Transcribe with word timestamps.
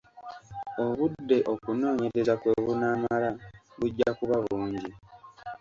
Obudde 0.85 1.37
okunoonyereza 1.53 2.33
kwe 2.41 2.51
bunaamala 2.65 3.29
bujja 3.79 4.09
kuba 4.17 4.35
bungi. 4.45 4.89